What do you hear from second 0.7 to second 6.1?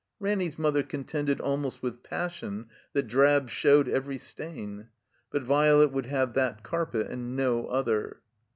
contended almost with passion that drab showed every stain. But Violet would